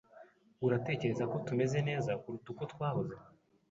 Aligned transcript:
Uratekereza 0.65 1.23
ko 1.31 1.37
tumeze 1.45 1.77
neza 1.89 2.11
kuruta 2.21 2.47
uko 2.53 2.63
twahoze? 2.71 3.15